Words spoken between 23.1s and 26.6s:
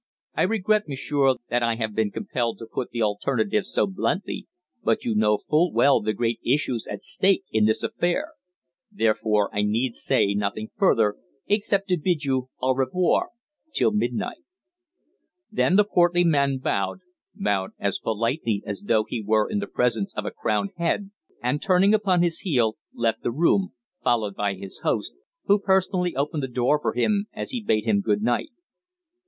the room, followed by his host, who personally opened the